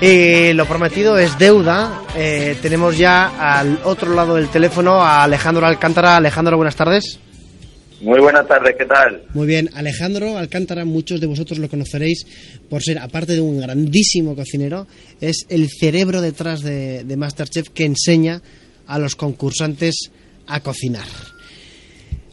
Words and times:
Y 0.00 0.54
lo 0.54 0.64
prometido 0.64 1.18
es 1.18 1.38
deuda. 1.38 2.04
Eh, 2.16 2.56
tenemos 2.62 2.96
ya 2.96 3.58
al 3.58 3.80
otro 3.84 4.14
lado 4.14 4.36
del 4.36 4.48
teléfono 4.48 5.02
a 5.02 5.24
Alejandro 5.24 5.66
Alcántara. 5.66 6.16
Alejandro, 6.16 6.56
buenas 6.56 6.74
tardes. 6.74 7.18
Muy 8.00 8.18
buenas 8.18 8.48
tardes, 8.48 8.76
¿qué 8.78 8.86
tal? 8.86 9.24
Muy 9.34 9.46
bien, 9.46 9.68
Alejandro 9.74 10.38
Alcántara, 10.38 10.86
muchos 10.86 11.20
de 11.20 11.26
vosotros 11.26 11.58
lo 11.58 11.68
conoceréis 11.68 12.24
por 12.70 12.82
ser, 12.82 12.98
aparte 12.98 13.34
de 13.34 13.42
un 13.42 13.60
grandísimo 13.60 14.34
cocinero, 14.34 14.86
es 15.20 15.44
el 15.50 15.68
cerebro 15.68 16.22
detrás 16.22 16.62
de, 16.62 17.04
de 17.04 17.16
Masterchef 17.18 17.68
que 17.68 17.84
enseña 17.84 18.40
a 18.86 18.98
los 18.98 19.16
concursantes 19.16 20.10
a 20.46 20.60
cocinar. 20.60 21.04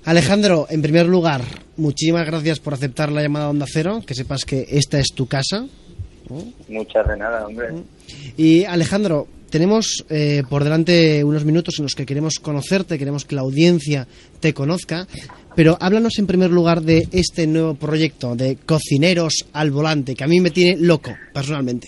Alejandro, 0.06 0.68
en 0.70 0.82
primer 0.82 1.06
lugar, 1.06 1.42
muchísimas 1.76 2.26
gracias 2.26 2.62
por 2.62 2.74
aceptar 2.74 3.12
la 3.12 3.22
llamada 3.22 3.50
Onda 3.50 3.66
Cero, 3.70 4.02
que 4.08 4.16
sepas 4.16 4.46
que 4.46 4.68
esta 4.70 5.00
es 5.00 5.08
tu 5.14 5.28
casa. 5.28 5.66
Muchas 6.70 7.08
de 7.08 7.18
nada, 7.18 7.46
hombre. 7.48 7.68
Y 8.36 8.64
Alejandro, 8.66 9.28
tenemos 9.50 10.06
eh, 10.10 10.44
por 10.50 10.64
delante 10.64 11.24
unos 11.24 11.46
minutos 11.46 11.76
en 11.80 11.84
los 11.84 11.94
que 11.96 12.06
queremos 12.06 12.36
conocerte, 12.42 12.98
queremos 12.98 13.26
que 13.26 13.36
la 13.36 13.42
audiencia 13.42 14.08
te 14.40 14.54
conozca, 14.54 15.08
pero 15.56 15.78
háblanos 15.80 16.20
en 16.20 16.28
primer 16.28 16.52
lugar 16.52 16.82
de 16.82 17.08
este 17.12 17.48
nuevo 17.48 17.74
proyecto 17.76 18.36
de 18.36 18.58
Cocineros 18.66 19.46
al 19.54 19.72
Volante, 19.72 20.16
que 20.16 20.24
a 20.24 20.28
mí 20.28 20.40
me 20.42 20.52
tiene 20.52 20.78
loco, 20.82 21.16
personalmente. 21.34 21.88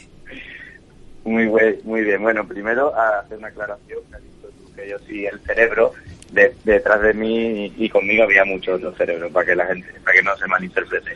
Muy, 1.26 1.46
buen- 1.48 1.78
muy 1.84 2.02
bien. 2.02 2.22
Bueno, 2.22 2.48
primero 2.48 2.96
a 2.96 3.20
hacer 3.20 3.38
una 3.38 3.50
aclaración, 3.50 4.00
que 4.10 4.16
has 4.16 4.22
dicho 4.24 4.48
tú 4.48 4.74
que 4.76 4.90
yo 4.90 4.98
sí 5.08 5.26
el 5.26 5.40
cerebro, 5.42 5.92
de- 6.32 6.54
detrás 6.64 7.02
de 7.02 7.14
mí 7.14 7.72
y 7.78 7.90
conmigo 7.90 8.24
había 8.24 8.46
muchos 8.46 8.78
otros 8.78 8.96
cerebros, 8.98 9.32
para 9.32 9.46
que 9.46 9.56
la 9.56 9.66
gente, 9.68 9.88
para 10.04 10.16
que 10.18 10.24
no 10.24 10.38
se 10.38 10.48
malinterprete. 10.48 11.12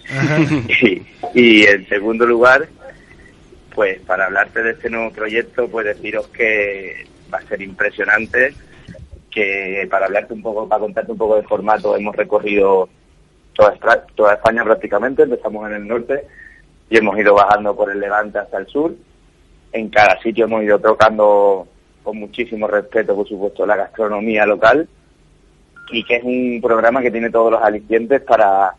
Y, 1.33 1.39
y 1.39 1.63
en 1.63 1.88
segundo 1.88 2.25
lugar, 2.25 2.67
pues 3.73 3.99
para 4.01 4.25
hablarte 4.25 4.61
de 4.61 4.71
este 4.71 4.89
nuevo 4.89 5.11
proyecto, 5.11 5.67
pues 5.67 5.85
deciros 5.85 6.27
que 6.27 7.07
va 7.33 7.39
a 7.39 7.47
ser 7.47 7.61
impresionante, 7.61 8.53
que 9.31 9.88
para 9.89 10.05
hablarte 10.05 10.33
un 10.33 10.41
poco, 10.41 10.67
para 10.67 10.81
contarte 10.81 11.11
un 11.11 11.17
poco 11.17 11.35
de 11.38 11.43
formato, 11.43 11.95
hemos 11.95 12.15
recorrido 12.15 12.88
toda, 13.53 13.73
toda 14.15 14.33
España 14.35 14.63
prácticamente, 14.63 15.23
empezamos 15.23 15.67
en 15.69 15.75
el 15.75 15.88
norte 15.88 16.25
y 16.89 16.97
hemos 16.97 17.17
ido 17.17 17.33
bajando 17.33 17.75
por 17.75 17.89
el 17.89 17.99
Levante 17.99 18.39
hasta 18.39 18.57
el 18.57 18.67
sur. 18.67 18.93
En 19.71 19.89
cada 19.89 20.19
sitio 20.21 20.45
hemos 20.45 20.63
ido 20.63 20.80
tocando 20.80 21.67
con 22.03 22.17
muchísimo 22.17 22.67
respeto, 22.67 23.15
por 23.15 23.27
supuesto, 23.27 23.65
la 23.65 23.75
gastronomía 23.75 24.45
local 24.45 24.87
y 25.91 26.03
que 26.03 26.17
es 26.17 26.23
un 26.23 26.59
programa 26.61 27.02
que 27.02 27.11
tiene 27.11 27.30
todos 27.30 27.52
los 27.52 27.61
alicientes 27.61 28.21
para, 28.21 28.73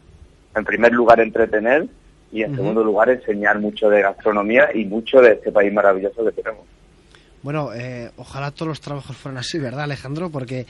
en 0.55 0.65
primer 0.65 0.93
lugar, 0.93 1.21
entretener 1.21 1.87
y 2.35 2.43
en 2.43 2.57
segundo 2.57 2.83
lugar, 2.83 3.09
enseñar 3.11 3.61
mucho 3.61 3.89
de 3.89 4.03
gastronomía 4.03 4.69
y 4.75 4.85
mucho 4.85 5.21
de 5.21 5.35
este 5.35 5.53
país 5.53 5.73
maravilloso 5.73 6.25
que 6.25 6.33
tenemos. 6.33 6.65
Bueno, 7.45 7.73
eh, 7.73 8.11
ojalá 8.17 8.51
todos 8.51 8.69
los 8.69 8.81
trabajos 8.81 9.17
fueran 9.17 9.39
así, 9.39 9.59
¿verdad, 9.61 9.85
Alejandro? 9.85 10.31
Porque 10.31 10.67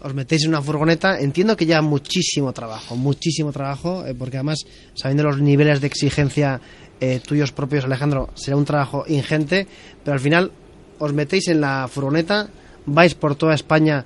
os 0.00 0.14
metéis 0.14 0.44
en 0.44 0.50
una 0.50 0.62
furgoneta. 0.62 1.18
Entiendo 1.18 1.56
que 1.56 1.66
ya 1.66 1.82
muchísimo 1.82 2.52
trabajo, 2.52 2.94
muchísimo 2.94 3.50
trabajo, 3.50 4.06
eh, 4.06 4.14
porque 4.14 4.36
además, 4.36 4.58
sabiendo 4.94 5.24
los 5.24 5.40
niveles 5.40 5.80
de 5.80 5.88
exigencia 5.88 6.60
eh, 7.00 7.20
tuyos 7.26 7.50
propios, 7.50 7.84
Alejandro, 7.84 8.28
será 8.34 8.56
un 8.56 8.64
trabajo 8.64 9.04
ingente, 9.08 9.66
pero 10.04 10.14
al 10.14 10.20
final 10.20 10.52
os 11.00 11.12
metéis 11.12 11.48
en 11.48 11.60
la 11.60 11.88
furgoneta, 11.88 12.48
vais 12.86 13.14
por 13.16 13.34
toda 13.34 13.54
España 13.54 14.04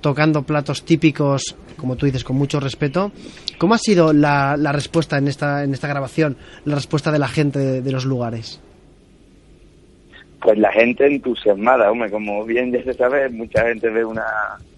tocando 0.00 0.42
platos 0.42 0.84
típicos, 0.84 1.54
como 1.78 1.96
tú 1.96 2.06
dices, 2.06 2.24
con 2.24 2.36
mucho 2.36 2.60
respeto. 2.60 3.12
¿Cómo 3.56 3.74
ha 3.74 3.78
sido 3.78 4.12
la, 4.12 4.56
la 4.58 4.72
respuesta 4.72 5.16
en 5.16 5.28
esta, 5.28 5.64
en 5.64 5.72
esta 5.72 5.88
grabación, 5.88 6.36
la 6.64 6.74
respuesta 6.74 7.10
de 7.10 7.18
la 7.18 7.28
gente 7.28 7.58
de, 7.58 7.80
de 7.80 7.92
los 7.92 8.04
lugares? 8.04 8.60
Pues 10.42 10.58
la 10.58 10.70
gente 10.72 11.06
entusiasmada, 11.06 11.90
hombre, 11.90 12.10
como 12.10 12.44
bien 12.44 12.70
ya 12.70 12.82
se 12.84 12.94
sabe, 12.94 13.28
mucha 13.30 13.66
gente 13.66 13.88
ve 13.88 14.04
una, 14.04 14.24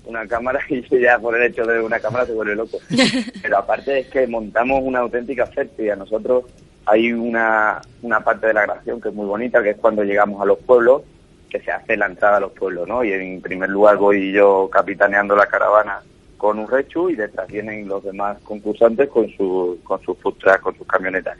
una 0.06 0.26
cámara 0.26 0.60
y 0.68 0.82
ya 1.00 1.18
por 1.18 1.36
el 1.36 1.50
hecho 1.50 1.64
de 1.64 1.74
ver 1.74 1.82
una 1.82 2.00
cámara 2.00 2.26
se 2.26 2.32
vuelve 2.32 2.54
loco. 2.54 2.78
Pero 3.42 3.58
aparte 3.58 4.00
es 4.00 4.08
que 4.08 4.26
montamos 4.26 4.82
una 4.82 5.00
auténtica 5.00 5.46
fiesta 5.46 5.82
y 5.82 5.90
a 5.90 5.96
nosotros 5.96 6.44
hay 6.86 7.12
una, 7.12 7.80
una 8.02 8.20
parte 8.20 8.48
de 8.48 8.54
la 8.54 8.62
grabación 8.62 9.00
que 9.00 9.08
es 9.08 9.14
muy 9.14 9.26
bonita, 9.26 9.62
que 9.62 9.70
es 9.70 9.76
cuando 9.76 10.02
llegamos 10.02 10.40
a 10.40 10.46
los 10.46 10.58
pueblos, 10.58 11.02
que 11.48 11.60
se 11.60 11.70
hace 11.70 11.96
la 11.96 12.06
entrada 12.06 12.38
a 12.38 12.40
los 12.40 12.52
pueblos, 12.52 12.86
¿no? 12.88 13.04
Y 13.04 13.12
en 13.12 13.40
primer 13.40 13.68
lugar 13.68 13.96
voy 13.96 14.32
yo 14.32 14.68
capitaneando 14.70 15.36
la 15.36 15.46
caravana 15.46 16.00
con 16.40 16.58
un 16.58 16.66
rechu 16.66 17.10
y 17.10 17.16
detrás 17.16 17.46
vienen 17.48 17.86
los 17.86 18.02
demás 18.02 18.38
concursantes 18.44 19.10
con, 19.10 19.28
su, 19.36 19.78
con 19.84 20.00
sus 20.02 20.16
trucks, 20.18 20.60
con 20.62 20.74
sus 20.74 20.86
camionetas. 20.86 21.36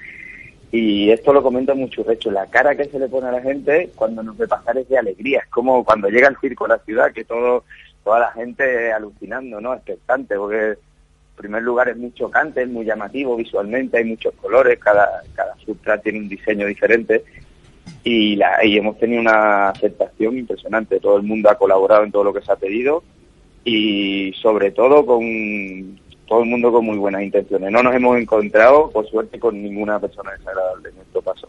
Y 0.71 1.11
esto 1.11 1.33
lo 1.33 1.43
comenta 1.43 1.72
mucho 1.72 2.05
Recho, 2.05 2.31
la 2.31 2.47
cara 2.47 2.77
que 2.77 2.84
se 2.84 2.99
le 2.99 3.09
pone 3.09 3.28
a 3.28 3.33
la 3.33 3.41
gente 3.41 3.91
cuando 3.97 4.22
nos 4.22 4.37
ve 4.37 4.47
pasar 4.47 4.77
es 4.77 4.87
de 4.91 4.99
alegría, 4.99 5.41
es 5.41 5.49
como 5.49 5.83
cuando 5.87 6.11
llega 6.11 6.28
el 6.28 6.37
circo 6.37 6.66
a 6.66 6.77
la 6.77 6.78
ciudad, 6.81 7.12
que 7.12 7.25
todo, 7.25 7.65
toda 8.05 8.21
la 8.21 8.33
gente 8.33 8.93
alucinando, 8.93 9.59
¿no? 9.59 9.72
Expectante, 9.72 10.37
porque 10.37 10.72
en 10.72 10.77
primer 11.34 11.62
lugar 11.62 11.88
es 11.88 11.97
muy 11.97 12.12
chocante, 12.12 12.61
es 12.61 12.69
muy 12.69 12.84
llamativo 12.84 13.37
visualmente, 13.37 13.97
hay 13.97 14.05
muchos 14.05 14.34
colores, 14.34 14.78
cada, 14.78 15.22
cada 15.34 15.56
subtra 15.65 15.99
tiene 15.99 16.19
un 16.19 16.28
diseño 16.28 16.67
diferente 16.67 17.25
y, 18.05 18.37
la, 18.37 18.62
y 18.62 18.77
hemos 18.77 18.99
tenido 18.99 19.22
una 19.22 19.71
aceptación 19.71 20.37
impresionante, 20.37 21.00
todo 21.00 21.17
el 21.17 21.22
mundo 21.22 21.49
ha 21.49 21.56
colaborado 21.56 22.05
en 22.05 22.12
todo 22.12 22.25
lo 22.25 22.34
que 22.34 22.43
se 22.43 22.53
ha 22.53 22.56
pedido 22.56 23.03
y 23.65 24.32
sobre 24.41 24.71
todo 24.71 25.04
con 25.04 25.98
todo 26.26 26.43
el 26.44 26.48
mundo 26.48 26.71
con 26.71 26.84
muy 26.84 26.97
buenas 26.97 27.22
intenciones. 27.22 27.72
No 27.72 27.82
nos 27.82 27.94
hemos 27.94 28.16
encontrado, 28.16 28.88
por 28.91 29.09
suerte, 29.09 29.38
con 29.41 29.60
ninguna 29.60 29.98
persona 29.98 30.31
desagradable 30.31 30.91
en 30.91 30.94
nuestro 30.94 31.22
paso. 31.22 31.48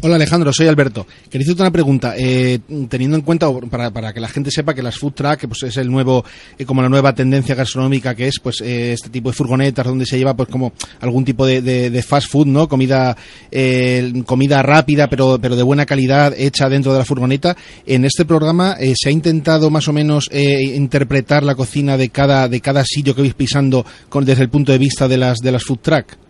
Hola 0.00 0.14
Alejandro, 0.14 0.52
soy 0.52 0.68
Alberto. 0.68 1.08
Quería 1.28 1.44
hacerte 1.44 1.62
una 1.62 1.72
pregunta. 1.72 2.14
Eh, 2.16 2.60
teniendo 2.88 3.16
en 3.16 3.22
cuenta, 3.22 3.48
para, 3.68 3.90
para 3.90 4.12
que 4.12 4.20
la 4.20 4.28
gente 4.28 4.48
sepa 4.52 4.72
que 4.72 4.80
las 4.80 4.96
food 4.96 5.12
truck 5.14 5.48
pues, 5.48 5.64
es 5.64 5.76
el 5.76 5.90
nuevo, 5.90 6.24
eh, 6.56 6.64
como 6.64 6.82
la 6.82 6.88
nueva 6.88 7.12
tendencia 7.16 7.56
gastronómica 7.56 8.14
que 8.14 8.28
es, 8.28 8.38
pues 8.40 8.60
eh, 8.60 8.92
este 8.92 9.08
tipo 9.10 9.28
de 9.30 9.34
furgonetas 9.34 9.84
donde 9.84 10.06
se 10.06 10.16
lleva 10.16 10.36
pues 10.36 10.48
como 10.50 10.72
algún 11.00 11.24
tipo 11.24 11.44
de, 11.44 11.62
de- 11.62 12.02
fast 12.04 12.30
food, 12.30 12.46
¿no? 12.46 12.68
Comida, 12.68 13.16
eh, 13.50 14.22
comida 14.24 14.62
rápida 14.62 15.08
pero, 15.10 15.40
pero 15.42 15.56
de 15.56 15.64
buena 15.64 15.84
calidad 15.84 16.32
hecha 16.38 16.68
dentro 16.68 16.92
de 16.92 16.98
la 17.00 17.04
furgoneta. 17.04 17.56
En 17.84 18.04
este 18.04 18.24
programa 18.24 18.76
eh, 18.78 18.94
se 18.96 19.08
ha 19.08 19.12
intentado 19.12 19.68
más 19.68 19.88
o 19.88 19.92
menos 19.92 20.28
interpretar 20.32 21.42
la 21.42 21.56
cocina 21.56 21.96
de 21.96 22.10
cada, 22.10 22.48
de 22.48 22.60
cada 22.60 22.84
sitio 22.84 23.16
que 23.16 23.22
vais 23.22 23.34
pisando 23.34 23.84
con, 24.08 24.24
desde 24.24 24.44
el 24.44 24.48
punto 24.48 24.70
de 24.70 24.78
vista 24.78 25.08
de 25.08 25.16
las, 25.18 25.38
de 25.38 25.50
las 25.50 25.64
food 25.64 25.78
truck. 25.80 26.27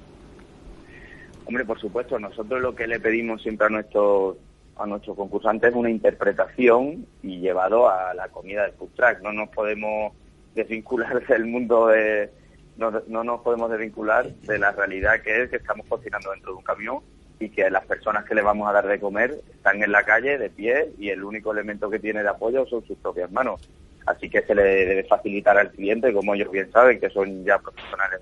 Hombre, 1.49 1.65
por 1.65 1.81
supuesto, 1.81 2.19
nosotros 2.19 2.61
lo 2.61 2.75
que 2.75 2.87
le 2.87 3.01
pedimos 3.01 3.41
siempre 3.41 3.69
a 3.69 3.71
nuestros 3.71 4.37
a 4.77 4.87
nuestros 4.87 5.17
concursantes 5.17 5.71
es 5.71 5.75
una 5.75 5.89
interpretación 5.89 7.07
y 7.23 7.41
llevado 7.41 7.89
a 7.89 8.13
la 8.13 8.29
comida 8.29 8.65
del 8.65 8.75
food 8.75 8.91
truck. 8.95 9.23
No 9.23 9.33
nos 9.33 9.49
podemos 9.49 10.13
desvincular 10.55 11.27
del 11.27 11.47
mundo 11.47 11.87
de 11.87 12.31
no, 12.77 12.93
no 13.09 13.25
nos 13.25 13.41
podemos 13.41 13.71
desvincular 13.71 14.31
de 14.31 14.59
la 14.59 14.73
realidad 14.73 15.23
que 15.23 15.45
es 15.45 15.51
que 15.51 15.57
estamos 15.57 15.87
cocinando 15.89 16.31
dentro 16.33 16.53
de 16.53 16.59
un 16.59 16.65
camión 16.65 16.99
y 17.41 17.49
que 17.49 17.71
las 17.71 17.87
personas 17.87 18.27
que 18.27 18.35
le 18.35 18.43
vamos 18.43 18.69
a 18.69 18.73
dar 18.73 18.87
de 18.87 19.01
comer 19.01 19.41
están 19.51 19.83
en 19.83 19.91
la 19.91 20.05
calle 20.05 20.37
de 20.37 20.51
pie 20.51 20.93
y 20.99 21.09
el 21.09 21.25
único 21.25 21.53
elemento 21.53 21.89
que 21.89 21.99
tiene 21.99 22.23
de 22.23 22.29
apoyo 22.29 22.67
son 22.67 22.85
sus 22.87 22.99
propias 22.99 23.33
manos. 23.33 23.71
Así 24.05 24.29
que 24.29 24.43
se 24.43 24.55
le 24.55 24.63
debe 24.63 25.05
facilitar 25.05 25.57
al 25.57 25.71
cliente, 25.71 26.13
como 26.13 26.35
ellos 26.35 26.51
bien 26.51 26.71
saben, 26.71 27.01
que 27.01 27.09
son 27.09 27.43
ya 27.45 27.59
profesionales 27.59 28.21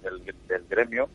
del 0.48 0.64
gremio, 0.68 1.08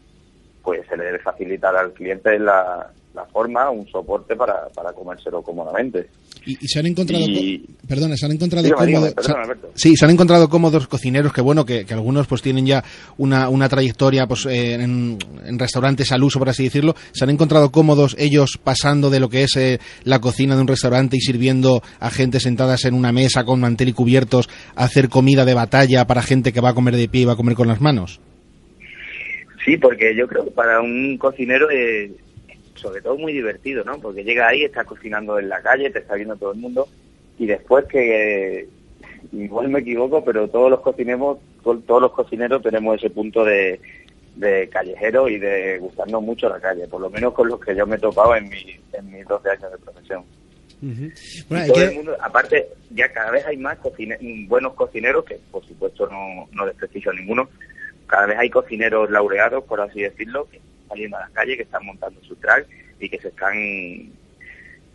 pues 0.64 0.82
se 0.88 0.98
le 0.98 1.06
debe 1.06 1.20
facilitar 1.20 1.76
al 1.76 1.92
cliente 1.94 2.38
la, 2.40 2.92
la 3.14 3.26
forma, 3.26 3.70
un 3.70 3.88
soporte 3.88 4.36
para, 4.36 4.68
para 4.70 4.94
comérselo 4.94 5.42
cómodamente. 5.42 6.08
Y, 6.46 6.54
y 6.60 6.68
se 6.68 6.80
han 6.80 6.88
encontrado, 6.88 7.24
Y- 7.24 7.64
perdona, 7.88 8.16
se 8.18 8.26
han 8.26 8.32
encontrado 8.32 8.64
dígame, 8.66 8.94
cómodos, 8.94 9.30
Alberto. 9.30 9.70
sí, 9.76 9.96
se 9.96 10.06
han 10.06 10.12
encontrado 10.12 10.50
cómodos 10.50 10.88
cocineros 10.88 11.32
que 11.34 11.42
bueno, 11.42 11.66
que, 11.66 11.86
que 11.86 11.94
algunos 11.94 12.26
pues 12.26 12.42
tienen 12.42 12.66
ya 12.66 12.84
una, 13.20 13.48
una 13.50 13.70
trayectoria 13.70 14.26
pues 14.26 14.48
eh, 14.48 14.74
en, 14.74 15.20
en 15.46 15.60
restaurantes 15.60 16.12
al 16.12 16.24
uso, 16.24 16.40
por 16.40 16.50
así 16.50 16.64
decirlo. 16.64 16.96
Se 17.12 17.26
han 17.26 17.30
encontrado 17.30 17.72
cómodos 17.72 18.16
ellos 18.18 18.60
pasando 18.64 19.10
de 19.12 19.20
lo 19.20 19.30
que 19.30 19.44
es 19.44 19.56
eh, 19.56 19.80
la 20.04 20.20
cocina 20.20 20.56
de 20.56 20.62
un 20.62 20.68
restaurante 20.68 21.18
y 21.18 21.22
sirviendo 21.22 21.84
a 22.00 22.10
gente 22.10 22.40
sentadas 22.40 22.86
en 22.86 22.96
una 22.96 23.12
mesa 23.12 23.44
con 23.44 23.60
mantel 23.60 23.90
y 23.90 23.94
cubiertos 23.94 24.50
a 24.76 24.86
hacer 24.86 25.10
comida 25.10 25.46
de 25.46 25.54
batalla 25.54 26.08
para 26.08 26.24
gente 26.24 26.52
que 26.54 26.62
va 26.62 26.70
a 26.70 26.74
comer 26.74 26.96
de 26.96 27.08
pie 27.08 27.22
y 27.22 27.26
va 27.26 27.34
a 27.34 27.38
comer 27.38 27.54
con 27.56 27.68
las 27.68 27.82
manos. 27.82 28.20
Sí, 29.66 29.78
porque 29.78 30.16
yo 30.16 30.28
creo 30.28 30.46
que 30.46 30.52
para 30.52 30.82
un 30.82 31.18
cocinero 31.18 31.70
es 31.70 32.12
sobre 32.76 33.02
todo 33.02 33.16
muy 33.18 33.32
divertido, 33.32 33.84
¿no? 33.84 34.00
Porque 34.00 34.24
llega 34.24 34.48
ahí, 34.48 34.64
está 34.64 34.84
cocinando 34.86 35.38
en 35.38 35.50
la 35.50 35.62
calle, 35.62 35.90
te 35.92 36.00
está 36.00 36.16
viendo 36.16 36.36
todo 36.36 36.52
el 36.54 36.58
mundo 36.60 36.88
y 37.38 37.46
después 37.46 37.86
que 37.86 38.68
igual 39.32 39.70
me 39.70 39.80
equivoco, 39.80 40.24
pero 40.26 40.48
todos 40.48 40.70
los 40.72 40.80
cocineros, 40.82 41.38
todos 41.64 42.02
los 42.02 42.12
cocineros 42.12 42.62
tenemos 42.64 42.98
ese 42.98 43.12
punto 43.12 43.46
de, 43.46 43.80
de 44.36 44.68
callejero 44.70 45.30
y 45.30 45.38
de 45.38 45.78
gustarnos 45.78 46.24
mucho 46.24 46.50
la 46.50 46.60
calle, 46.60 46.88
por 46.88 47.02
lo 47.02 47.10
menos 47.12 47.34
con 47.34 47.50
los 47.50 47.60
que 47.60 47.76
yo 47.76 47.86
me 47.86 47.98
he 47.98 48.00
topado 48.00 48.36
en, 48.36 48.50
mi, 48.50 48.80
en 48.94 49.12
mis 49.12 49.28
12 49.28 49.50
años 49.50 49.72
de 49.72 49.78
profesión. 49.78 50.24
Hay 51.52 51.68
todo 51.68 51.76
que- 51.76 51.84
el 51.84 51.96
mundo, 51.96 52.18
aparte, 52.20 52.68
ya 52.90 53.12
cada 53.14 53.30
vez 53.30 53.46
hay 53.46 53.58
más 53.58 53.78
cocine- 53.78 54.18
buenos 54.48 54.74
cocineros, 54.74 55.24
que 55.26 55.38
por 55.52 55.64
supuesto 55.66 56.08
no, 56.08 56.48
no 56.52 56.66
desprestigio 56.66 57.12
a 57.12 57.14
ninguno, 57.14 57.48
cada 58.12 58.28
vez 58.28 58.38
hay 58.38 58.50
cocineros 58.52 59.10
laureados, 59.10 59.64
por 59.64 59.82
así 59.82 60.02
decirlo, 60.02 60.48
que 60.52 60.58
están 60.58 60.90
saliendo 60.90 61.18
a 61.18 61.22
las 61.22 61.32
calles, 61.32 61.58
que 61.58 61.64
están 61.64 61.86
montando 61.86 62.22
su 62.22 62.36
track 62.36 62.68
y 63.00 63.10
que 63.10 63.18
se 63.20 63.30
están 63.30 63.54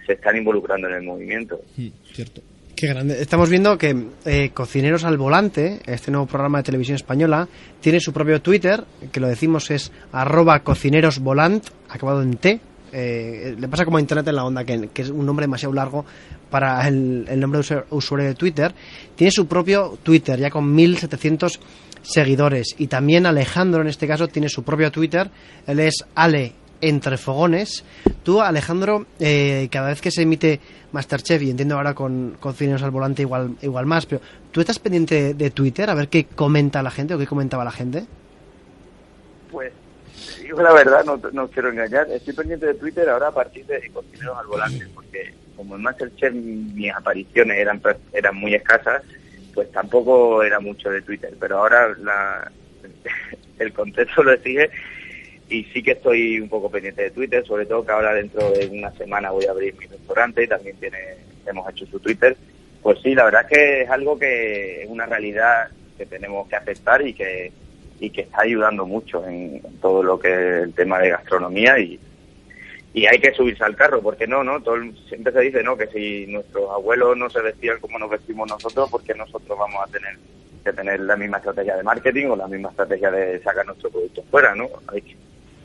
se 0.07 0.13
están 0.13 0.37
involucrando 0.37 0.87
en 0.89 0.95
el 0.95 1.03
movimiento. 1.03 1.61
Mm, 1.77 1.89
cierto. 2.13 2.41
Qué 2.77 2.89
grande. 2.89 3.21
Estamos 3.23 3.49
viendo 3.49 3.79
que 3.79 3.97
eh, 4.27 4.51
Cocineros 4.53 5.05
al 5.05 5.17
Volante, 5.17 5.81
este 5.87 6.11
nuevo 6.11 6.27
programa 6.27 6.59
de 6.59 6.65
televisión 6.65 6.95
española, 6.97 7.49
tiene 7.81 7.99
su 8.01 8.13
propio 8.13 8.41
Twitter, 8.43 8.85
que 9.11 9.19
lo 9.19 9.27
decimos 9.29 9.71
es 9.71 9.91
arroba 10.13 10.61
cocinerosvolant, 10.61 11.65
acabado 11.89 12.21
en 12.23 12.37
T. 12.37 12.61
Eh, 12.93 13.57
le 13.59 13.69
pasa 13.69 13.85
como 13.87 13.97
a 13.97 14.01
Internet 14.01 14.29
en 14.29 14.37
la 14.37 14.45
onda, 14.45 14.63
que, 14.65 14.91
que 14.93 15.03
es 15.03 15.09
un 15.11 15.25
nombre 15.25 15.45
demasiado 15.45 15.75
largo 15.75 16.05
para 16.51 16.87
el, 16.87 17.25
el 17.29 17.41
nombre 17.41 17.59
de 17.59 17.61
usuario- 17.63 17.87
usuario 17.91 18.29
de 18.29 18.35
Twitter. 18.35 18.73
Tiene 19.17 19.31
su 19.31 19.49
propio 19.49 19.99
Twitter, 20.03 20.39
ya 20.39 20.51
con 20.51 20.73
1700 20.75 21.59
seguidores. 22.07 22.75
Y 22.79 22.87
también 22.87 23.27
Alejandro, 23.27 23.83
en 23.83 23.89
este 23.89 24.07
caso, 24.07 24.29
tiene 24.29 24.49
su 24.49 24.63
propio 24.63 24.91
Twitter. 24.91 25.31
Él 25.67 25.81
es 25.81 26.05
Ale 26.15 26.53
entre 26.81 27.17
fogones. 27.17 27.85
Tú, 28.23 28.41
Alejandro, 28.41 29.07
eh, 29.19 29.69
cada 29.71 29.89
vez 29.89 30.01
que 30.01 30.11
se 30.11 30.23
emite 30.23 30.61
Masterchef, 30.93 31.43
y 31.43 31.51
entiendo 31.51 31.77
ahora 31.77 31.95
con, 31.95 32.37
con 32.39 32.55
Cineos 32.55 32.83
al 32.83 32.91
Volante 32.91 33.23
igual, 33.23 33.57
igual 33.63 33.87
más, 33.87 34.07
pero 34.07 34.21
¿tú 34.53 34.61
estás 34.61 34.79
pendiente 34.79 35.35
de 35.35 35.51
Twitter 35.51 35.91
a 35.91 35.95
ver 35.95 36.09
qué 36.09 36.25
comenta 36.25 36.83
la 36.83 36.91
gente 36.91 37.15
o 37.15 37.19
qué 37.19 37.27
comentaba 37.27 37.65
la 37.65 37.71
gente? 37.71 38.05
Pues, 39.51 39.73
digo 40.43 40.63
la 40.63 40.73
verdad, 40.73 41.05
no, 41.05 41.21
no 41.33 41.49
quiero 41.49 41.71
engañar. 41.71 42.09
Estoy 42.11 42.35
pendiente 42.35 42.67
de 42.67 42.75
Twitter 42.75 43.09
ahora 43.09 43.29
a 43.29 43.33
partir 43.33 43.67
de 43.67 43.91
Cocineros 43.91 44.39
al 44.39 44.47
Volante, 44.47 44.87
porque 44.95 45.35
como 45.57 45.77
en 45.77 45.83
Masterchef 45.83 46.35
mis 46.35 46.93
apariciones 46.93 47.59
eran, 47.59 47.81
eran 48.13 48.37
muy 48.37 48.55
escasas, 48.55 49.03
pues 49.57 49.73
tampoco 49.73 50.43
era 50.43 50.61
mucho 50.61 50.91
de 50.91 51.03
Twitter. 51.03 51.35
Pero 51.41 51.59
ahora 51.59 51.97
la, 51.99 52.53
el 53.59 53.73
contexto 53.73 54.23
lo 54.23 54.33
exige 54.33 54.71
y 55.49 55.65
sí 55.65 55.83
que 55.83 55.93
estoy 55.93 56.39
un 56.39 56.49
poco 56.49 56.71
pendiente 56.71 57.03
de 57.03 57.11
Twitter, 57.11 57.45
sobre 57.45 57.67
todo 57.67 57.85
que 57.85 57.93
ahora 57.93 58.15
dentro 58.15 58.51
de 58.51 58.67
una 58.67 58.93
semana 58.93 59.31
voy 59.31 59.47
a 59.47 59.53
abrir 59.53 59.75
mi 59.77 59.87
restaurante 59.87 60.45
y 60.45 60.49
también 60.49 60.77
tiene, 60.77 60.99
hemos 61.47 61.69
hecho 61.71 61.87
su 61.87 61.99
Twitter. 61.99 62.37
Pues 62.83 62.99
sí, 63.03 63.15
la 63.15 63.25
verdad 63.25 63.47
es 63.51 63.57
que 63.57 63.81
es 63.83 63.91
algo 63.91 64.19
que 64.19 64.83
es 64.83 64.89
una 64.89 65.07
realidad 65.07 65.71
que 65.97 66.07
tenemos 66.07 66.47
que 66.49 66.57
aceptar 66.57 67.05
y 67.05 67.15
que 67.15 67.51
y 67.99 68.11
que 68.11 68.21
está 68.21 68.43
ayudando 68.43 68.85
mucho 68.85 69.27
en, 69.27 69.63
en 69.65 69.81
todo 69.81 70.03
lo 70.03 70.19
que 70.19 70.29
es 70.29 70.65
el 70.65 70.75
tema 70.75 70.99
de 70.99 71.09
gastronomía 71.09 71.79
y, 71.79 71.99
y 72.97 73.05
hay 73.05 73.19
que 73.19 73.35
subirse 73.35 73.63
al 73.63 73.77
carro, 73.77 74.01
porque 74.01 74.27
no, 74.27 74.43
no, 74.43 74.59
todo 74.63 74.77
siempre 75.07 75.31
se 75.31 75.41
dice, 75.41 75.63
no, 75.63 75.77
que 75.77 75.87
si 75.89 76.27
nuestros 76.29 76.71
abuelos 76.71 77.15
no 77.15 77.29
se 77.29 77.43
vestían 77.43 77.79
como 77.79 77.99
nos 77.99 78.09
vestimos 78.09 78.49
nosotros, 78.49 78.89
porque 78.91 79.13
nosotros 79.13 79.59
vamos 79.59 79.87
a 79.87 79.93
tener 79.93 80.17
que 80.65 80.73
tener 80.73 81.01
la 81.01 81.15
misma 81.15 81.37
estrategia 81.37 81.77
de 81.77 81.83
marketing 81.83 82.29
o 82.29 82.37
la 82.37 82.49
misma 82.49 82.71
estrategia 82.71 83.11
de 83.11 83.39
sacar 83.43 83.67
nuestro 83.67 83.91
producto 83.91 84.23
fuera, 84.31 84.55
¿no? 84.55 84.67
Hay 84.89 85.03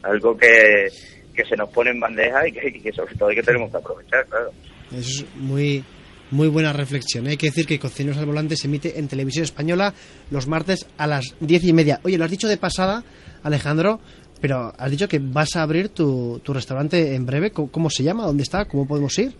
algo 0.03 0.35
que, 0.35 0.89
que 1.33 1.45
se 1.45 1.55
nos 1.55 1.69
pone 1.69 1.91
en 1.91 2.01
bandeja 2.01 2.45
y 2.45 2.51
que, 2.51 2.91
sobre 2.91 3.15
todo 3.15 3.29
hay 3.29 3.37
que 3.37 3.43
tenemos 3.43 3.71
que 3.71 3.77
aprovechar, 3.77 4.25
claro. 4.25 4.51
Eso 4.91 5.23
es 5.23 5.35
muy, 5.35 5.85
muy 6.31 6.49
buena 6.49 6.73
reflexión. 6.73 7.27
Hay 7.27 7.37
que 7.37 7.45
decir 7.47 7.65
que 7.65 7.79
Cocineros 7.79 8.17
al 8.17 8.25
Volante 8.25 8.57
se 8.57 8.67
emite 8.67 8.99
en 8.99 9.07
televisión 9.07 9.45
española 9.45 9.93
los 10.31 10.47
martes 10.47 10.85
a 10.97 11.07
las 11.07 11.33
diez 11.39 11.63
y 11.63 11.71
media. 11.71 12.01
Oye, 12.03 12.17
lo 12.17 12.25
has 12.25 12.31
dicho 12.31 12.49
de 12.49 12.57
pasada, 12.57 13.05
Alejandro, 13.41 14.01
pero 14.41 14.73
has 14.77 14.91
dicho 14.91 15.07
que 15.07 15.19
vas 15.21 15.55
a 15.55 15.61
abrir 15.61 15.89
tu, 15.89 16.39
tu 16.43 16.53
restaurante 16.53 17.13
en 17.15 17.25
breve. 17.25 17.51
¿Cómo, 17.51 17.71
cómo 17.71 17.89
se 17.89 18.03
llama? 18.03 18.25
¿Dónde 18.25 18.43
está? 18.43 18.65
¿Cómo 18.65 18.87
podemos 18.87 19.17
ir? 19.19 19.33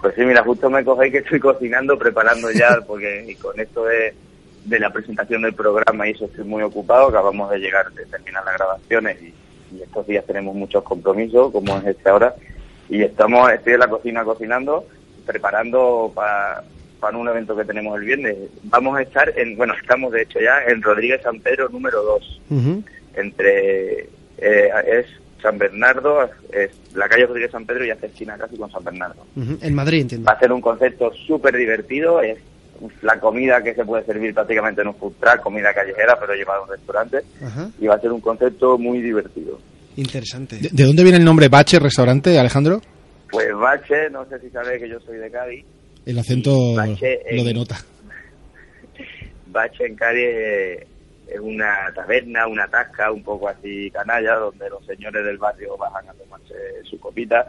Pues 0.00 0.14
sí, 0.16 0.22
mira, 0.22 0.42
justo 0.42 0.68
me 0.68 0.84
cogéis 0.84 1.12
que 1.12 1.18
estoy 1.18 1.40
cocinando, 1.40 1.98
preparando 1.98 2.50
ya, 2.50 2.80
porque 2.86 3.24
y 3.28 3.34
con 3.36 3.58
esto 3.58 3.84
de, 3.84 4.12
de 4.64 4.78
la 4.78 4.92
presentación 4.92 5.42
del 5.42 5.54
programa 5.54 6.06
y 6.08 6.10
eso 6.10 6.26
estoy 6.26 6.44
muy 6.44 6.62
ocupado, 6.62 7.08
acabamos 7.08 7.50
de 7.50 7.58
llegar, 7.58 7.90
de 7.92 8.04
terminar 8.06 8.44
las 8.44 8.54
grabaciones 8.56 9.16
y, 9.22 9.32
y 9.76 9.82
estos 9.82 10.06
días 10.06 10.26
tenemos 10.26 10.54
muchos 10.54 10.82
compromisos, 10.82 11.52
como 11.52 11.78
es 11.78 11.86
este 11.86 12.10
ahora, 12.10 12.34
y 12.90 13.02
estamos, 13.02 13.50
estoy 13.52 13.74
en 13.74 13.80
la 13.80 13.88
cocina 13.88 14.24
cocinando, 14.24 14.84
preparando 15.24 16.12
para 16.14 16.64
para 17.04 17.18
un 17.18 17.28
evento 17.28 17.54
que 17.54 17.66
tenemos 17.66 17.98
el 17.98 18.06
viernes. 18.06 18.34
Vamos 18.62 18.96
a 18.96 19.02
estar 19.02 19.30
en, 19.38 19.58
bueno, 19.58 19.74
estamos 19.74 20.10
de 20.10 20.22
hecho 20.22 20.38
ya 20.40 20.64
en 20.66 20.80
Rodríguez 20.80 21.20
San 21.22 21.38
Pedro 21.38 21.68
número 21.68 22.02
2, 22.02 22.40
Ujú. 22.48 22.82
Entre, 23.16 24.08
eh, 24.38 24.70
es 24.86 25.06
San 25.42 25.58
Bernardo, 25.58 26.28
es 26.52 26.70
la 26.94 27.08
calle 27.08 27.26
Rodríguez 27.26 27.50
San 27.50 27.66
Pedro 27.66 27.84
y 27.84 27.90
hace 27.90 28.06
esquina 28.06 28.36
casi 28.38 28.56
con 28.56 28.70
San 28.70 28.82
Bernardo. 28.82 29.26
En 29.36 29.74
Madrid, 29.74 30.02
entiendo. 30.02 30.26
Va 30.26 30.32
a 30.32 30.38
ser 30.38 30.52
un 30.52 30.60
concepto 30.60 31.12
súper 31.26 31.56
divertido, 31.56 32.20
es 32.22 32.38
la 33.02 33.20
comida 33.20 33.62
que 33.62 33.74
se 33.74 33.84
puede 33.84 34.04
servir 34.04 34.34
prácticamente 34.34 34.80
en 34.80 34.88
un 34.88 34.94
food 34.96 35.12
truck, 35.20 35.40
comida 35.40 35.72
callejera, 35.74 36.18
pero 36.18 36.34
llevada 36.34 36.60
a 36.60 36.62
un 36.62 36.70
restaurante, 36.70 37.18
y 37.78 37.86
va 37.86 37.94
a 37.94 38.00
ser 38.00 38.12
un 38.12 38.20
concepto 38.20 38.78
muy 38.78 39.00
divertido. 39.00 39.58
Interesante. 39.96 40.56
¿De, 40.56 40.70
de 40.72 40.84
dónde 40.84 41.02
viene 41.02 41.18
el 41.18 41.24
nombre 41.24 41.48
Bache 41.48 41.78
Restaurante, 41.78 42.38
Alejandro? 42.38 42.80
Pues 43.30 43.52
Bache, 43.54 44.10
no 44.10 44.24
sé 44.28 44.40
si 44.40 44.50
sabéis 44.50 44.82
que 44.82 44.88
yo 44.88 44.98
soy 45.00 45.18
de 45.18 45.30
Cádiz, 45.30 45.64
El 46.06 46.18
acento 46.18 46.74
Bache, 46.74 47.20
lo 47.32 47.44
denota. 47.44 47.76
Bache 49.46 49.86
en 49.86 49.96
Cádiz 49.96 50.86
es 51.26 51.40
una 51.40 51.92
taberna, 51.94 52.46
una 52.46 52.68
tasca 52.68 53.10
un 53.10 53.22
poco 53.22 53.48
así 53.48 53.90
canalla, 53.90 54.36
donde 54.36 54.70
los 54.70 54.84
señores 54.86 55.24
del 55.24 55.38
barrio 55.38 55.76
bajan 55.76 56.08
a 56.08 56.14
tomarse 56.14 56.54
su 56.84 56.98
copita. 57.00 57.46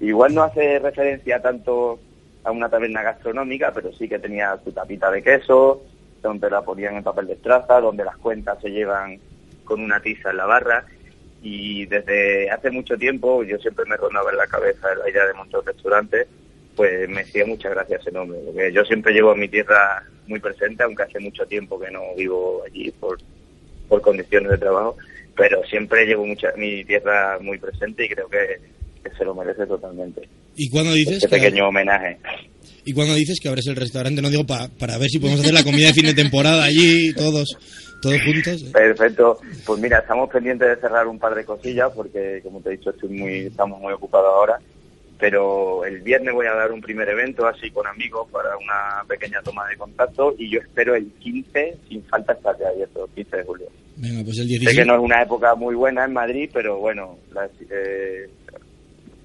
Igual 0.00 0.34
no 0.34 0.42
hace 0.42 0.78
referencia 0.78 1.40
tanto 1.40 1.98
a 2.44 2.50
una 2.50 2.68
taberna 2.68 3.02
gastronómica, 3.02 3.72
pero 3.72 3.92
sí 3.92 4.08
que 4.08 4.18
tenía 4.18 4.58
su 4.62 4.72
tapita 4.72 5.10
de 5.10 5.22
queso, 5.22 5.82
donde 6.22 6.50
la 6.50 6.62
ponían 6.62 6.96
en 6.96 7.02
papel 7.02 7.26
de 7.26 7.34
estraza, 7.34 7.80
donde 7.80 8.04
las 8.04 8.16
cuentas 8.18 8.60
se 8.60 8.70
llevan 8.70 9.18
con 9.64 9.80
una 9.80 10.00
tiza 10.00 10.30
en 10.30 10.36
la 10.36 10.46
barra. 10.46 10.84
Y 11.42 11.86
desde 11.86 12.50
hace 12.50 12.70
mucho 12.70 12.96
tiempo 12.96 13.42
yo 13.42 13.58
siempre 13.58 13.84
me 13.86 13.96
rondaba 13.96 14.30
en 14.30 14.38
la 14.38 14.46
cabeza 14.46 14.94
la 14.94 15.08
idea 15.08 15.26
de 15.26 15.34
montar 15.34 15.60
un 15.60 15.66
restaurante, 15.66 16.26
pues 16.76 17.08
me 17.08 17.20
hacía 17.22 17.46
muchas 17.46 17.72
gracias 17.72 18.00
ese 18.02 18.12
nombre, 18.12 18.38
porque 18.44 18.72
yo 18.72 18.82
siempre 18.84 19.12
llevo 19.12 19.30
a 19.30 19.36
mi 19.36 19.48
tierra 19.48 20.02
muy 20.26 20.40
presente, 20.40 20.82
aunque 20.82 21.02
hace 21.04 21.20
mucho 21.20 21.44
tiempo 21.46 21.78
que 21.78 21.90
no 21.90 22.00
vivo 22.16 22.62
allí 22.66 22.90
por, 22.92 23.18
por 23.88 24.00
condiciones 24.00 24.50
de 24.50 24.58
trabajo, 24.58 24.96
pero 25.36 25.62
siempre 25.64 26.06
llevo 26.06 26.26
mucha, 26.26 26.48
mi 26.56 26.84
tierra 26.84 27.38
muy 27.40 27.58
presente 27.58 28.04
y 28.04 28.08
creo 28.08 28.28
que, 28.28 28.58
que 29.02 29.16
se 29.16 29.24
lo 29.24 29.34
merece 29.34 29.66
totalmente. 29.66 30.28
¿Y 30.56 30.68
cuando 30.70 30.92
dices 30.94 31.22
Este 31.24 31.28
que, 31.28 31.36
pequeño 31.42 31.68
homenaje. 31.68 32.16
y 32.84 32.92
cuando 32.92 33.14
dices 33.14 33.38
que 33.40 33.48
abres 33.48 33.66
el 33.66 33.76
restaurante? 33.76 34.22
No 34.22 34.30
digo 34.30 34.44
pa- 34.44 34.68
para 34.78 34.98
ver 34.98 35.08
si 35.08 35.18
podemos 35.18 35.40
hacer 35.40 35.52
la 35.54 35.64
comida 35.64 35.88
de 35.88 35.94
fin 35.94 36.06
de 36.06 36.14
temporada 36.14 36.64
allí, 36.64 37.12
todos, 37.14 37.56
todos 38.00 38.20
juntos. 38.24 38.64
Perfecto. 38.72 39.40
Pues 39.66 39.80
mira, 39.80 39.98
estamos 39.98 40.30
pendientes 40.30 40.68
de 40.68 40.76
cerrar 40.80 41.06
un 41.08 41.18
par 41.18 41.34
de 41.34 41.44
cosillas 41.44 41.90
porque, 41.94 42.40
como 42.42 42.60
te 42.60 42.68
he 42.70 42.76
dicho, 42.76 42.90
estoy 42.90 43.08
muy, 43.10 43.46
estamos 43.46 43.80
muy 43.80 43.92
ocupados 43.92 44.28
ahora. 44.28 44.58
Pero 45.18 45.84
el 45.84 46.00
viernes 46.02 46.34
voy 46.34 46.46
a 46.46 46.54
dar 46.54 46.72
un 46.72 46.80
primer 46.80 47.08
evento 47.08 47.46
así 47.46 47.70
con 47.70 47.86
amigos 47.86 48.28
para 48.30 48.56
una 48.56 49.04
pequeña 49.08 49.40
toma 49.42 49.66
de 49.68 49.76
contacto 49.76 50.34
y 50.36 50.50
yo 50.50 50.60
espero 50.60 50.94
el 50.94 51.10
15, 51.20 51.78
sin 51.88 52.02
falta, 52.04 52.32
estar 52.32 52.58
ya 52.58 52.68
abierto, 52.68 53.04
el 53.06 53.10
15 53.14 53.36
de 53.36 53.44
julio. 53.44 53.66
Venga, 53.96 54.24
pues 54.24 54.38
el 54.38 54.44
Sé 54.48 54.58
16. 54.58 54.78
que 54.78 54.84
no 54.84 54.94
es 54.96 55.00
una 55.00 55.22
época 55.22 55.54
muy 55.54 55.74
buena 55.76 56.04
en 56.04 56.12
Madrid, 56.12 56.50
pero 56.52 56.78
bueno, 56.78 57.18
las- 57.32 57.50
eh, 57.70 58.28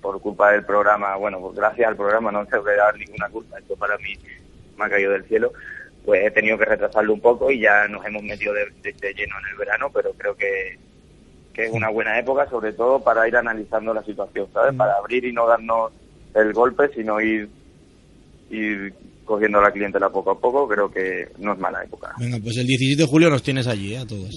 por 0.01 0.21
culpa 0.21 0.51
del 0.51 0.63
programa, 0.63 1.15
bueno, 1.17 1.39
pues 1.41 1.55
gracias 1.55 1.87
al 1.89 1.95
programa 1.97 2.31
no 2.31 2.45
tengo 2.45 2.63
que 2.63 2.75
dar 2.75 2.95
ninguna 2.95 3.27
culpa, 3.29 3.57
esto 3.59 3.75
para 3.75 3.97
mí 3.97 4.13
me 4.77 4.85
ha 4.85 4.89
caído 4.89 5.11
del 5.11 5.25
cielo, 5.25 5.51
pues 6.05 6.23
he 6.25 6.31
tenido 6.31 6.57
que 6.57 6.65
retrasarlo 6.65 7.13
un 7.13 7.19
poco 7.19 7.51
y 7.51 7.59
ya 7.61 7.87
nos 7.89 8.05
hemos 8.05 8.23
metido 8.23 8.53
de, 8.53 8.65
de- 8.81 8.93
de 8.93 9.13
lleno 9.13 9.35
en 9.39 9.51
el 9.51 9.57
verano, 9.57 9.89
pero 9.93 10.13
creo 10.13 10.35
que, 10.35 10.77
que 11.53 11.65
es 11.65 11.71
una 11.71 11.89
buena 11.89 12.17
época, 12.19 12.49
sobre 12.49 12.73
todo 12.73 12.99
para 12.99 13.27
ir 13.27 13.35
analizando 13.35 13.93
la 13.93 14.03
situación, 14.03 14.47
¿sabes? 14.53 14.75
Para 14.75 14.93
abrir 14.93 15.25
y 15.25 15.33
no 15.33 15.47
darnos 15.47 15.91
el 16.33 16.53
golpe, 16.53 16.89
sino 16.93 17.19
ir, 17.19 17.49
ir 18.49 18.93
cogiendo 19.29 19.59
a 19.59 19.63
la 19.63 19.71
clientela 19.71 20.09
poco 20.09 20.31
a 20.31 20.39
poco, 20.39 20.67
creo 20.67 20.89
que 20.89 21.29
no 21.37 21.53
es 21.53 21.59
mala 21.59 21.83
época. 21.83 22.13
Venga, 22.19 22.39
pues 22.41 22.57
el 22.57 22.65
17 22.65 23.03
de 23.03 23.07
julio 23.07 23.29
nos 23.29 23.43
tienes 23.43 23.67
allí, 23.67 23.93
¿eh? 23.93 23.99
a 23.99 24.07
todos. 24.07 24.35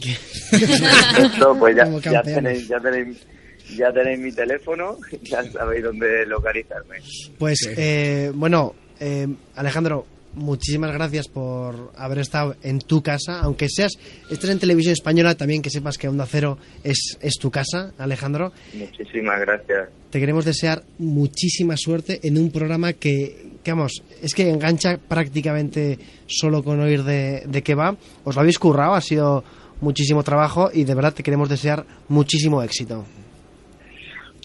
Esto, 0.53 1.57
pues 1.59 1.75
ya, 1.77 2.23
tenéis, 2.23 2.69
ya, 2.69 2.79
tenéis, 2.79 3.27
ya 3.75 3.91
tenéis 3.91 4.19
mi 4.19 4.33
teléfono, 4.33 4.99
ya 5.23 5.43
sabéis 5.51 5.85
dónde 5.85 6.27
localizarme. 6.27 6.97
Pues, 7.39 7.71
eh, 7.77 8.31
bueno, 8.35 8.75
eh, 9.01 9.27
Alejandro, 9.57 10.07
muchísimas 10.35 10.93
gracias 10.93 11.29
por 11.29 11.93
haber 11.97 12.19
estado 12.19 12.57
en 12.63 12.79
tu 12.79 13.03
casa, 13.03 13.41
aunque 13.41 13.69
seas, 13.69 13.93
estés 14.31 14.51
en 14.51 14.59
televisión 14.59 14.93
española, 14.93 15.35
también 15.35 15.63
que 15.63 15.71
sepas 15.71 15.99
que 15.99 16.09
Onda 16.09 16.27
Cero 16.27 16.59
es, 16.85 17.19
es 17.21 17.35
tu 17.35 17.51
casa, 17.51 17.93
Alejandro. 17.99 18.53
Muchísimas 18.75 19.41
gracias. 19.41 19.89
Te 20.11 20.21
queremos 20.21 20.45
desear 20.45 20.83
muchísima 20.99 21.77
suerte 21.77 22.21
en 22.23 22.39
un 22.39 22.51
programa 22.51 22.93
que, 22.93 23.53
que, 23.63 23.73
vamos, 23.73 24.03
es 24.23 24.35
que 24.35 24.49
engancha 24.49 24.99
prácticamente 24.99 25.99
solo 26.27 26.63
con 26.63 26.81
oír 26.81 27.03
de, 27.03 27.43
de 27.47 27.63
qué 27.63 27.75
va. 27.75 27.97
Os 28.25 28.35
lo 28.35 28.41
habéis 28.41 28.59
currado, 28.59 28.95
ha 28.95 29.01
sido 29.01 29.45
muchísimo 29.81 30.23
trabajo 30.23 30.71
y 30.73 30.85
de 30.85 30.95
verdad 30.95 31.15
te 31.15 31.23
queremos 31.23 31.49
desear 31.49 31.85
muchísimo 32.09 32.63
éxito. 32.63 33.05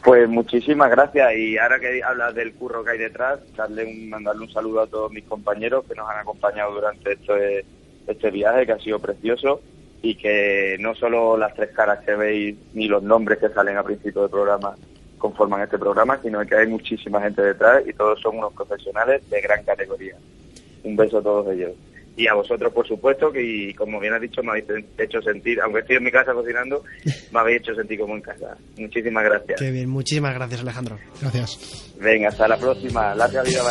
Pues 0.03 0.29
muchísimas 0.29 0.89
gracias 0.89 1.35
y 1.35 1.57
ahora 1.57 1.79
que 1.79 2.01
hablas 2.03 2.33
del 2.35 2.53
curro 2.53 2.83
que 2.83 2.91
hay 2.91 2.97
detrás, 2.97 3.39
darle 3.55 3.85
un, 3.85 4.09
mandarle 4.09 4.43
un 4.43 4.51
saludo 4.51 4.81
a 4.81 4.87
todos 4.87 5.11
mis 5.11 5.25
compañeros 5.25 5.85
que 5.85 5.95
nos 5.95 6.09
han 6.09 6.19
acompañado 6.19 6.73
durante 6.73 7.13
este, 7.13 7.65
este 8.07 8.31
viaje 8.31 8.65
que 8.65 8.71
ha 8.73 8.79
sido 8.79 8.99
precioso 8.99 9.61
y 10.01 10.15
que 10.15 10.77
no 10.79 10.95
solo 10.95 11.35
las 11.37 11.53
tres 11.55 11.71
caras 11.71 12.05
que 12.05 12.15
veis 12.15 12.55
ni 12.73 12.87
los 12.87 13.03
nombres 13.03 13.39
que 13.39 13.49
salen 13.49 13.77
a 13.77 13.83
principio 13.83 14.21
del 14.21 14.31
programa 14.31 14.75
conforman 15.17 15.61
este 15.61 15.79
programa, 15.79 16.19
sino 16.21 16.45
que 16.45 16.55
hay 16.55 16.67
muchísima 16.67 17.21
gente 17.21 17.41
detrás 17.41 17.83
y 17.87 17.93
todos 17.93 18.21
son 18.21 18.37
unos 18.37 18.53
profesionales 18.53 19.27
de 19.29 19.41
gran 19.41 19.63
categoría. 19.63 20.15
Un 20.83 20.95
beso 20.95 21.17
a 21.17 21.23
todos 21.23 21.51
ellos. 21.51 21.71
Y 22.17 22.27
a 22.27 22.33
vosotros, 22.33 22.73
por 22.73 22.87
supuesto, 22.87 23.31
que 23.31 23.41
y 23.41 23.73
como 23.75 23.99
bien 23.99 24.13
has 24.13 24.21
dicho, 24.21 24.41
me 24.41 24.51
habéis 24.51 24.65
hecho 24.97 25.21
sentir, 25.21 25.61
aunque 25.61 25.81
estoy 25.81 25.97
en 25.97 26.03
mi 26.03 26.11
casa 26.11 26.33
cocinando, 26.33 26.83
me 27.31 27.39
habéis 27.39 27.61
hecho 27.61 27.75
sentir 27.75 27.99
como 27.99 28.15
en 28.15 28.21
casa. 28.21 28.57
Muchísimas 28.77 29.23
gracias. 29.23 29.59
Qué 29.59 29.71
bien, 29.71 29.87
muchísimas 29.89 30.33
gracias 30.33 30.61
Alejandro. 30.61 30.97
Gracias. 31.21 31.93
Venga, 31.99 32.29
hasta 32.29 32.47
la 32.47 32.57
próxima. 32.57 33.15
Larga 33.15 33.43
vida, 33.43 33.63